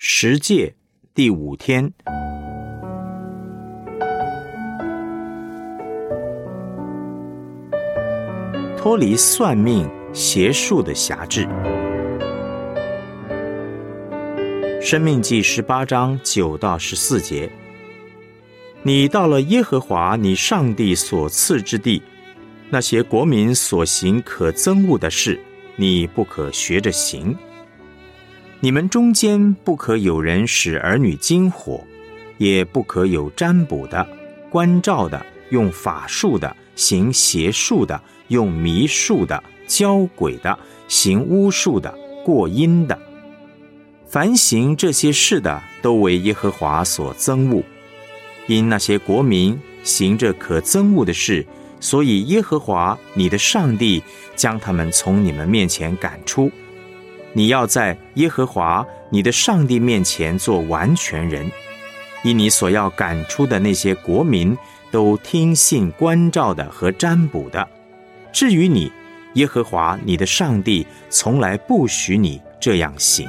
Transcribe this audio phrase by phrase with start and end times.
[0.00, 0.76] 十诫
[1.12, 1.92] 第五天，
[8.76, 11.48] 脱离算命邪术的辖制。
[14.80, 17.50] 生命记十八章九到十四节，
[18.84, 22.00] 你到了耶和华你上帝所赐之地，
[22.70, 25.40] 那些国民所行可憎恶的事，
[25.74, 27.36] 你不可学着行。
[28.60, 31.80] 你们中间不可有人使儿女惊火，
[32.38, 34.04] 也不可有占卜的、
[34.50, 42.98] 关照的、用法术的、行邪术的、用迷术的、教鬼的、行巫术的、过阴的。
[44.08, 47.62] 凡行这些事的，都为耶和华所憎恶。
[48.48, 51.46] 因那些国民行着可憎恶的事，
[51.78, 54.02] 所以耶和华你的上帝
[54.34, 56.50] 将他们从你们面前赶出。
[57.32, 61.50] 你要在耶和华你的上帝面前做完全人，
[62.24, 64.56] 因你所要赶出的那些国民
[64.90, 67.68] 都听信关照的和占卜的。
[68.32, 68.90] 至于你，
[69.34, 73.28] 耶和华你的上帝从来不许你这样行。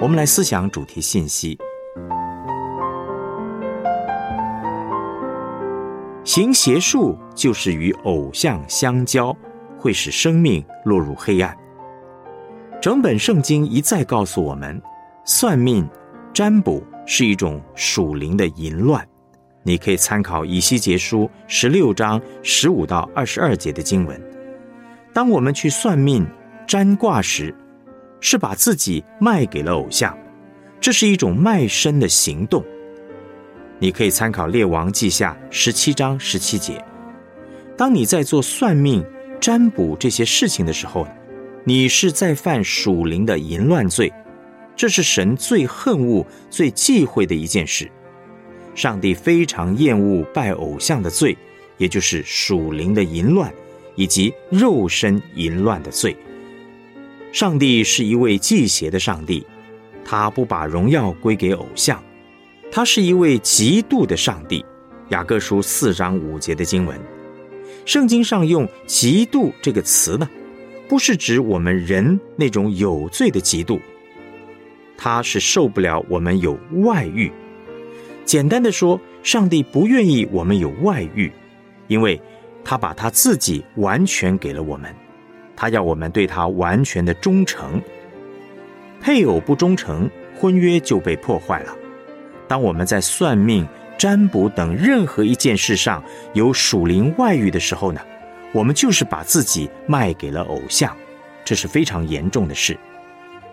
[0.00, 1.58] 我们来思想主题信息：
[6.38, 9.36] 行邪术就是与偶像相交，
[9.76, 11.52] 会使生命落入黑暗。
[12.80, 14.80] 整本圣经一再告诉我们，
[15.24, 15.84] 算命、
[16.32, 19.04] 占卜是一种属灵的淫乱。
[19.64, 24.16] 你可以参考以西结书十六章十五到二十二节的经文。
[25.12, 26.24] 当我们去算命、
[26.68, 27.52] 占卦时，
[28.20, 30.16] 是把自己卖给了偶像，
[30.80, 32.64] 这是一种卖身的行动。
[33.80, 36.84] 你可以参考《列王记下》十七章十七节。
[37.76, 39.04] 当你在做算命、
[39.40, 41.06] 占卜这些事情的时候，
[41.64, 44.12] 你是在犯属灵的淫乱罪，
[44.74, 47.88] 这是神最恨恶、最忌讳的一件事。
[48.74, 51.36] 上帝非常厌恶拜偶像的罪，
[51.76, 53.52] 也就是属灵的淫乱
[53.94, 56.16] 以及肉身淫乱的罪。
[57.32, 59.46] 上帝是一位祭邪的上帝，
[60.04, 62.02] 他不把荣耀归给偶像，
[62.70, 64.64] 他是一位极度的上帝。
[65.08, 67.00] 雅各书四章五节的经文，
[67.86, 70.28] 圣经上用“极度”这个词呢，
[70.86, 73.80] 不是指我们人那种有罪的极度，
[74.98, 77.32] 他是受不了我们有外遇。
[78.26, 81.32] 简单的说，上帝不愿意我们有外遇，
[81.86, 82.20] 因为
[82.62, 84.94] 他把他自己完全给了我们。
[85.56, 87.80] 他要我们对他完全的忠诚，
[89.00, 90.08] 配偶不忠诚，
[90.38, 91.74] 婚约就被破坏了。
[92.48, 98.00] 当我们在算命、占卜等任何一件事上有属灵外遇的时候呢，
[98.52, 100.96] 我们就是把自己卖给了偶像，
[101.44, 102.76] 这是非常严重的事。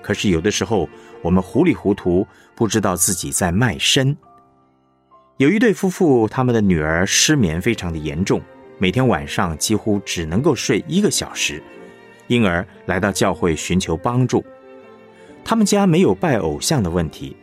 [0.02, 0.88] 可是有的时候
[1.22, 2.26] 我们糊里糊涂，
[2.56, 4.16] 不知道自己在卖身。
[5.38, 8.42] 有一对夫妇，他们的女儿失眠非常的严重，
[8.78, 11.62] 每天晚上几乎只能够睡一个小时。
[12.28, 14.44] 因而来到教会寻求帮助。
[15.44, 17.36] 他们家没有拜偶像的问题，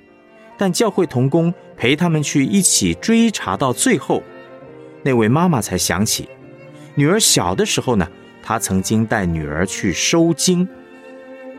[0.57, 4.23] 但教会童工陪他们去一起追查到最后，
[5.03, 6.29] 那位妈妈才想起，
[6.95, 8.07] 女儿小的时候呢，
[8.43, 10.69] 她曾经带女儿去收经，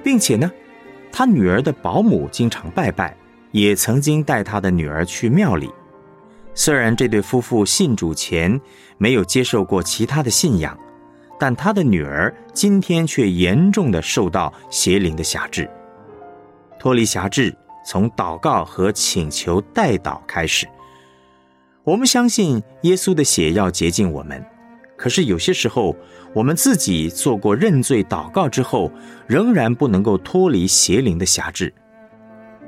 [0.04, 0.52] 并且呢，
[1.12, 3.16] 她女儿的保姆经常拜拜，
[3.52, 5.70] 也曾经带她的女儿去庙里。
[6.54, 8.60] 虽然这对夫妇信主前
[8.98, 10.78] 没有接受过其他的信仰。
[11.40, 15.70] 但他的女儿今天却严重的受到邪灵的辖制。
[16.80, 17.54] 脱离辖制，
[17.86, 20.68] 从祷告和请求代祷开始。
[21.84, 24.44] 我们相信耶稣的血要洁净我们，
[24.96, 25.96] 可是有些时候，
[26.34, 28.92] 我们自己做过认罪祷告之后，
[29.28, 31.74] 仍然不能够脱离邪灵的辖制。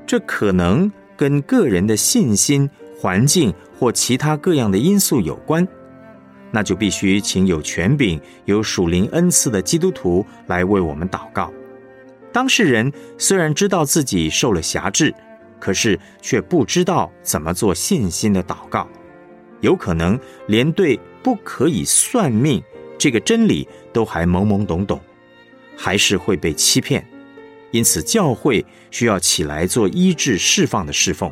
[0.06, 5.66] 这可能跟个人的信心、环境或其他各样的因素有关。
[6.52, 11.52] 那就必须请有权柄、有属灵恩赐的基督徒来为我们祷告。
[12.36, 15.16] 当事人虽然知道自己受了辖制，
[15.58, 18.90] 可是却不知道怎么做信心的祷告，
[19.62, 22.62] 有可能连对不可以算命
[22.98, 25.00] 这个真理都还懵懵懂懂，
[25.78, 27.08] 还是会被欺骗。
[27.72, 31.32] 因此，教会需要起来做医治释放的侍奉。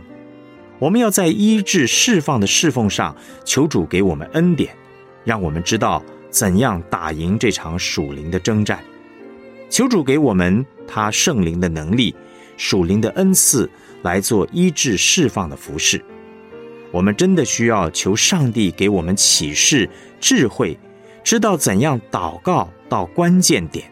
[0.79, 3.13] 我们要在医治释放的侍奉上
[3.44, 4.73] 求主给我们恩典。
[5.25, 8.81] 让我们知道怎样打赢这场属灵的征战。
[9.69, 12.15] 求主给我们他圣灵的能力、
[12.57, 13.69] 属灵的恩赐，
[14.01, 16.03] 来做医治释放的服饰。
[16.91, 19.89] 我们真的需要求上帝给我们启示、
[20.19, 20.77] 智慧，
[21.24, 23.91] 知道怎样祷告到关键点。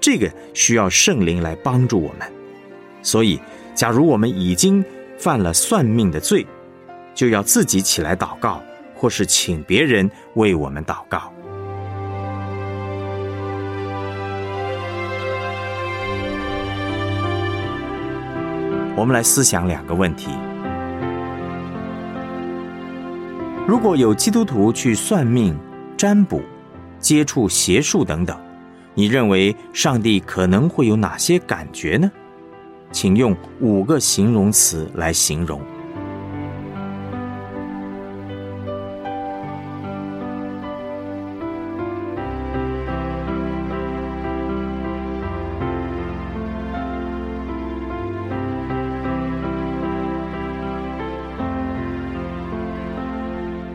[0.00, 2.32] 这个需要圣灵来帮助我们。
[3.02, 3.40] 所以，
[3.74, 4.84] 假如我们已经
[5.18, 6.46] 犯了算命的罪，
[7.14, 8.62] 就要自己起来祷告，
[8.94, 11.31] 或是请别人为我们祷告。
[18.94, 20.30] 我们来思想两个问题：
[23.66, 25.58] 如果有基督徒去算命、
[25.96, 26.42] 占卜、
[27.00, 28.38] 接触邪术等等，
[28.92, 32.10] 你认为上帝可能会有哪些感觉呢？
[32.90, 35.58] 请用五个形容词来形容。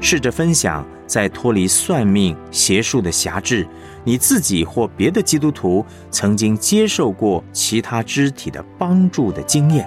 [0.09, 3.67] 试着分享，在脱离算命邪术的辖制，
[4.05, 9.85] 你自己或别的基督徒曾经接受过其他肢体的帮助的经验。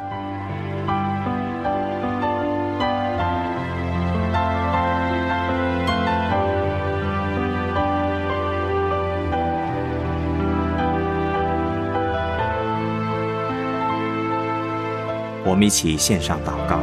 [15.46, 16.78] 我们一起献上祷告，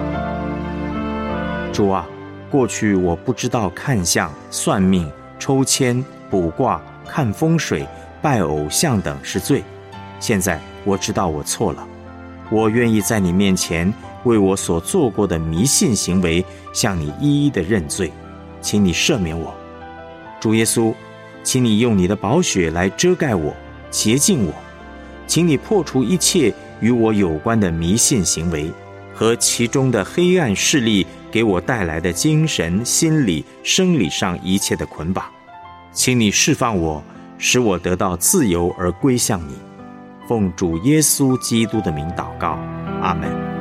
[1.72, 2.04] 主啊。
[2.50, 7.86] 过去我不知道看相、算命、抽签、卜卦、看风水、
[8.22, 9.64] 拜偶像等是罪。
[10.20, 11.86] 现在我知道我错了，
[12.50, 18.12] 我愿意在你面前为我所做过的迷信行为向你一一的认罪，
[18.62, 19.54] 请你赦免我。
[20.40, 20.94] 主耶稣，
[21.44, 23.54] 请你用你的宝血来遮盖我、
[23.92, 24.54] 洁净我，
[25.28, 28.72] 请你破除一切与我有关的迷信行为
[29.14, 31.06] 和其中的黑暗势力。
[31.32, 35.26] 给我带来的精神、心理、生理上一切的捆绑，
[35.92, 37.04] 请你释放我，
[37.38, 39.56] 使我得到自由而归向你。
[40.28, 42.60] 奉主耶稣基督的名祷告，
[43.02, 43.57] 阿门。